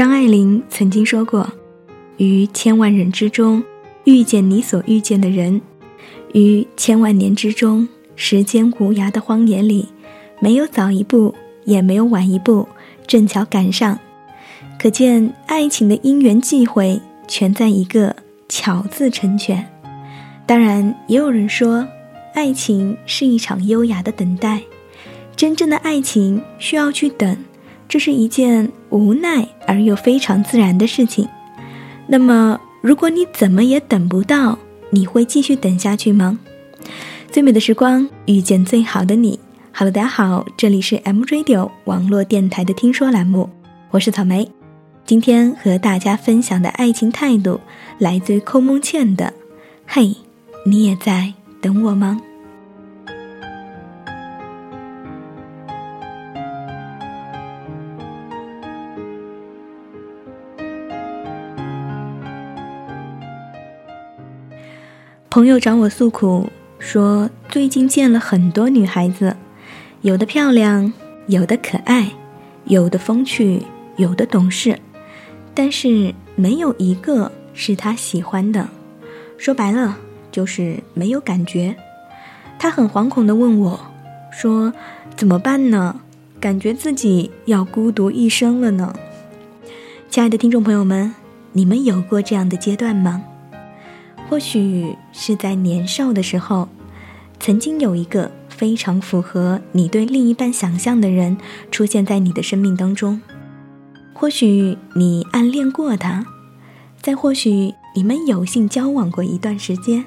[0.00, 1.46] 张爱玲曾经说过
[2.16, 3.62] ：“于千万人之中
[4.04, 5.60] 遇见你所遇见的人，
[6.32, 7.86] 于千万年之中，
[8.16, 9.90] 时间无涯的荒野里，
[10.40, 11.34] 没有早一步，
[11.66, 12.66] 也没有晚一步，
[13.06, 13.98] 正巧赶上。
[14.78, 18.16] 可见爱情的因缘际会，全在一个
[18.48, 19.70] ‘巧’字成全。
[20.46, 21.86] 当然，也有人说，
[22.32, 24.62] 爱情是一场优雅的等待，
[25.36, 27.36] 真正的爱情需要去等。”
[27.86, 31.28] 这是一件无奈而又非常自然的事情。
[32.08, 34.58] 那么，如果你怎么也等不到，
[34.90, 36.40] 你会继续等下去吗？
[37.30, 39.38] 最美的时光遇见最好的你。
[39.72, 43.48] Hello，大家好，这里是 M Radio 网络电台的听说栏目，
[43.92, 44.50] 我是草莓。
[45.06, 47.60] 今天和大家分享的爱情态度
[47.98, 49.32] 来自于寇梦倩的
[49.86, 50.16] ：“嘿，
[50.66, 52.20] 你也在等我吗？”
[65.30, 66.48] 朋友找我诉苦，
[66.80, 69.36] 说最近见了很多女孩子，
[70.00, 70.92] 有的漂亮，
[71.28, 72.10] 有的可爱，
[72.64, 73.62] 有的风趣，
[73.96, 74.76] 有的懂事，
[75.54, 78.68] 但是没有一个是他喜欢的。
[79.38, 79.96] 说白了
[80.32, 81.76] 就是没有感觉。
[82.58, 83.80] 他很惶恐地问我，
[84.32, 84.74] 说
[85.14, 86.00] 怎么办呢？
[86.40, 88.92] 感觉自己要孤独一生了呢。
[90.10, 91.14] 亲爱的听众朋友们，
[91.52, 93.22] 你们有过这样的阶段吗？
[94.30, 96.68] 或许是在年少的时候，
[97.40, 101.36] 曾经有一个非常符合你对另一半想象的人
[101.72, 103.20] 出现在你的生命当中。
[104.14, 106.24] 或许你暗恋过他，
[107.02, 110.04] 再或许你们有幸交往过一段时间，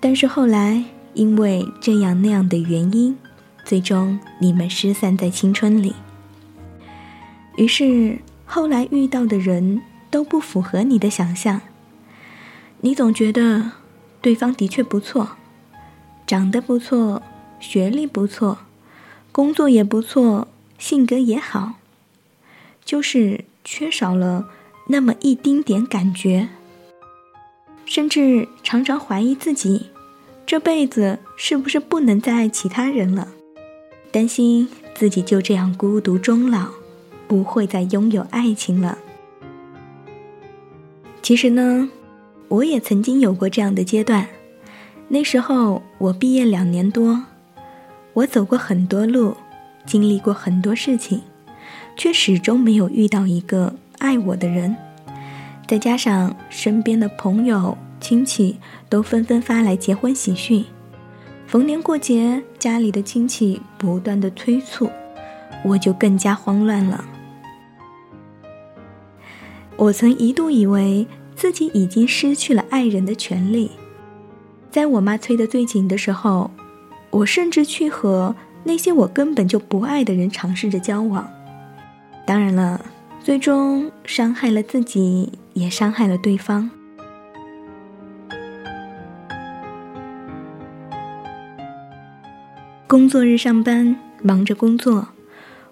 [0.00, 3.14] 但是后来因为这样那样的原因，
[3.66, 5.94] 最终你们失散在青春里。
[7.56, 11.60] 于是后来遇到的人都不符合你的想象。
[12.82, 13.72] 你总觉得
[14.22, 15.32] 对方的确不错，
[16.26, 17.22] 长得不错，
[17.58, 18.60] 学历不错，
[19.30, 20.48] 工作也不错，
[20.78, 21.74] 性格也好，
[22.82, 24.48] 就是缺少了
[24.86, 26.48] 那么一丁点感觉，
[27.84, 29.90] 甚至常常怀疑自己
[30.46, 33.28] 这辈子是不是不能再爱其他人了，
[34.10, 36.70] 担心自己就这样孤独终老，
[37.28, 38.96] 不会再拥有爱情了。
[41.20, 41.90] 其实呢。
[42.50, 44.26] 我也曾经有过这样的阶段，
[45.06, 47.22] 那时候我毕业两年多，
[48.12, 49.36] 我走过很多路，
[49.86, 51.20] 经历过很多事情，
[51.96, 54.74] 却始终没有遇到一个爱我的人。
[55.68, 58.56] 再加上身边的朋友亲戚
[58.88, 60.64] 都纷纷发来结婚喜讯，
[61.46, 64.90] 逢年过节家里的亲戚不断的催促，
[65.64, 67.04] 我就更加慌乱了。
[69.76, 71.06] 我曾一度以为。
[71.40, 73.70] 自己已经失去了爱人的权利，
[74.70, 76.50] 在我妈催得最紧的时候，
[77.08, 81.26] 我甚至去和那些我根本就不爱的人尝试着交往。
[82.26, 82.84] 当然了，
[83.24, 86.70] 最终伤害了自己，也伤害了对方。
[92.86, 95.08] 工作日上班，忙着工作，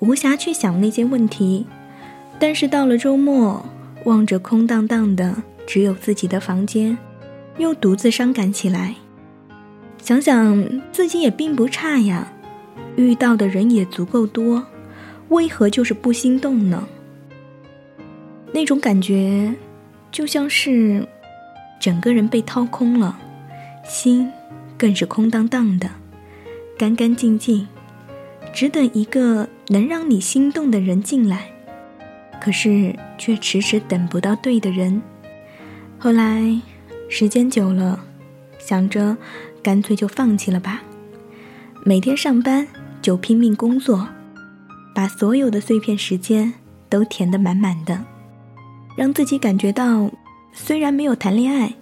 [0.00, 1.68] 无暇去想那些问题，
[2.40, 3.64] 但是到了周末，
[4.06, 5.44] 望着空荡荡的。
[5.66, 6.96] 只有自己的房间，
[7.58, 8.94] 又独自伤感起来。
[9.98, 12.32] 想想自己也并不差呀，
[12.96, 14.66] 遇到的人也足够多，
[15.28, 16.88] 为何就是不心动呢？
[18.52, 19.54] 那种感觉，
[20.10, 21.06] 就像是
[21.80, 23.18] 整个人被掏空了，
[23.84, 24.30] 心
[24.76, 25.88] 更是空荡荡的，
[26.76, 27.68] 干干净净，
[28.52, 31.46] 只等一个能让你心动的人进来，
[32.40, 35.00] 可是却迟迟等不到对的人。
[36.02, 36.60] 后来，
[37.08, 38.00] 时间久了，
[38.58, 39.16] 想着
[39.62, 40.82] 干脆就放弃了吧。
[41.84, 42.66] 每天上班
[43.00, 44.08] 就拼命工作，
[44.92, 46.54] 把所有的碎片时间
[46.88, 48.04] 都填得满满的，
[48.96, 50.10] 让自己感觉到
[50.52, 51.72] 虽然没有谈恋爱，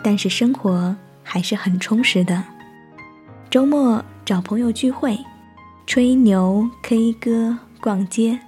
[0.00, 0.94] 但是生活
[1.24, 2.44] 还是很充实的。
[3.50, 5.18] 周末找朋友聚会，
[5.88, 8.38] 吹牛、K 歌、逛街，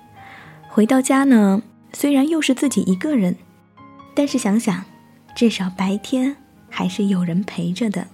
[0.69, 1.61] 回到家呢，
[1.93, 3.35] 虽然又是自己一个人，
[4.15, 4.85] 但是想想。
[5.35, 6.37] 至少白天
[6.69, 8.07] 还是有人陪着的，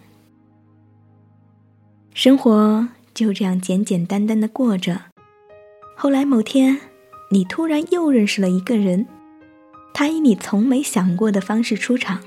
[2.15, 5.03] 生活就这样简简单单的过着。
[5.97, 6.79] 后来某天，
[7.31, 9.07] 你突然又认识了一个人，
[9.93, 12.21] 他以你从没想过的方式出场。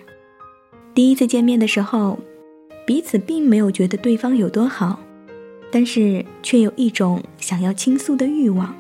[0.93, 2.19] 第一次见面的时候，
[2.85, 4.99] 彼此并没有觉得对方有多好，
[5.71, 8.75] 但是却有一种想要倾诉的欲望。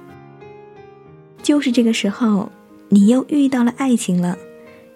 [1.41, 2.51] 就是这个时候，
[2.89, 4.37] 你又遇到了爱情了，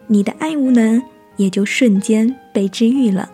[0.07, 1.02] 你的爱无能
[1.38, 3.30] 也就瞬间被治愈了。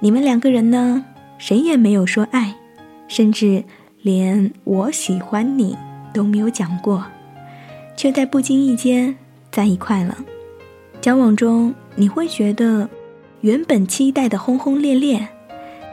[0.00, 1.04] 你们两个人呢，
[1.38, 2.56] 谁也没有说爱，
[3.08, 3.64] 甚至
[4.02, 5.76] 连我喜欢你
[6.12, 7.04] 都没有讲过，
[7.96, 9.16] 却在不经意间
[9.50, 10.18] 在一块了。
[11.00, 12.88] 交往中，你会觉得
[13.40, 15.28] 原本期待的轰轰烈烈，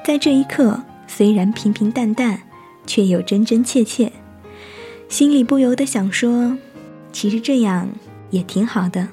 [0.03, 2.41] 在这一刻虽然平平淡淡，
[2.85, 4.11] 却又真真切切，
[5.07, 6.57] 心里不由得想说。
[7.11, 7.89] 其实这样
[8.29, 9.07] 也挺好的。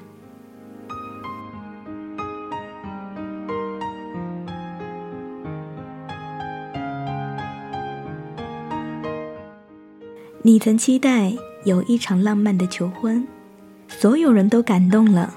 [10.47, 11.33] 你曾期待
[11.65, 13.27] 有一场浪漫的求婚，
[13.89, 15.33] 所有人都感动了。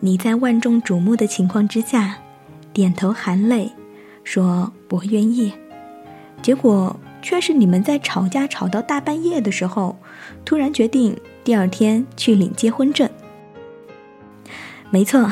[0.00, 2.18] 你在万众瞩目的情况之下，
[2.70, 3.72] 点头含泪，
[4.22, 5.50] 说我愿意。
[6.42, 9.96] 结果却是你们在吵架吵到大半夜的时候，
[10.44, 11.16] 突然决定。
[11.42, 13.08] 第二天去领结婚证。
[14.90, 15.26] 没错，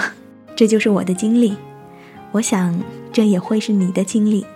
[0.56, 1.54] 这就是我的经历。
[2.30, 2.82] 我想
[3.12, 4.46] 这也会是你的经历。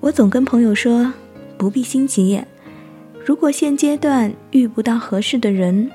[0.00, 1.12] 我总跟朋友说，
[1.58, 2.40] 不必心急。
[3.26, 5.90] 如果现阶段遇不到合适的人，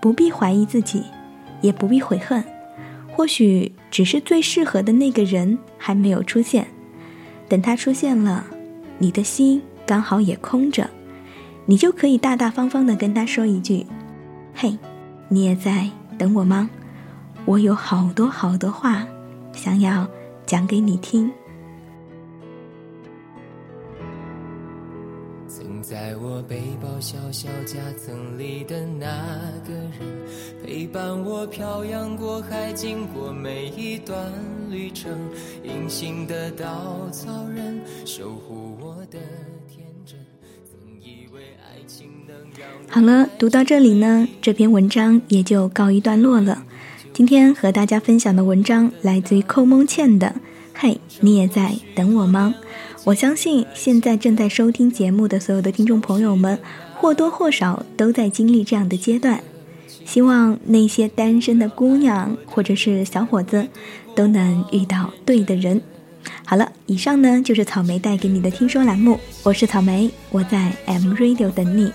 [0.00, 1.02] 不必怀疑自己，
[1.60, 2.44] 也不必悔恨。
[3.10, 6.64] 或许只是最适合的那个人还没有出现。
[7.48, 8.46] 等他出现了，
[8.98, 10.88] 你的心刚好也空着，
[11.64, 13.84] 你就可以大大方方的跟他说一句。
[14.54, 14.78] 嘿，
[15.28, 16.70] 你也在等我吗？
[17.46, 19.04] 我有好多好多话
[19.52, 20.06] 想要
[20.46, 21.32] 讲给你听。
[26.26, 29.06] 我背包小小夹层里的那
[29.64, 30.00] 个人，
[30.64, 34.32] 陪伴我漂洋过海，经过每一段
[34.68, 35.12] 旅程。
[35.62, 39.20] 隐形的稻草人，守护我的
[39.68, 40.18] 天真。
[40.64, 42.68] 曾以为爱情能让。
[42.88, 46.64] 好了，读到这里呢，这篇文章也就告一段落了。
[47.12, 50.26] 今天和大家分享的文章来自于寇梦倩的
[50.74, 52.52] 《嘿，你也在等我吗？》
[53.06, 56.58] 我相信现在正在收听节目的所有的听众朋友们，
[56.96, 59.40] 或多或少都在经历这样的阶段。
[60.04, 63.68] 希望那些单身的姑娘或者是小伙子，
[64.16, 65.80] 都能遇到对的人。
[66.44, 71.92] 好了，以上呢就是草莓带给你的听说栏目，我是草莓，我在 M Radio 等你。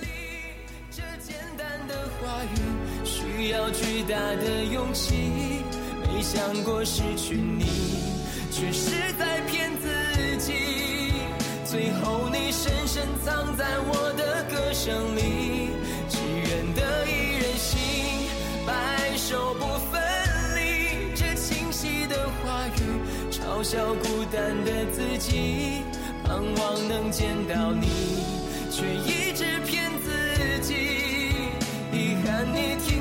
[0.89, 2.57] 这简单的话语
[3.03, 5.13] 需要巨大的勇气，
[6.07, 7.65] 没想过失去你，
[8.49, 9.30] 却是在
[12.93, 15.69] 深藏在我的歌声里，
[16.09, 17.79] 只愿得一人心，
[18.67, 20.01] 白首不分
[20.57, 21.15] 离。
[21.15, 22.81] 这清晰的话语。
[23.31, 25.83] 嘲笑孤单的自己，
[26.25, 28.25] 盼望能见到你，
[28.69, 30.73] 却一直骗自己。
[31.93, 33.00] 遗憾你听